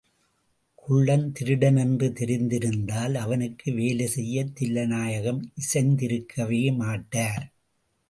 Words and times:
குள்ளன் 0.75 1.33
திருடனென்று 1.39 2.07
தெரிந்திருந்தால் 2.11 3.15
அவனுக்கு 3.15 3.73
வேலை 3.73 4.07
செய்யத் 4.07 4.53
தில்லைநாயகம் 4.59 5.41
இசைந்திருக்கவே 5.55 6.75
மாட்டார். 6.75 7.45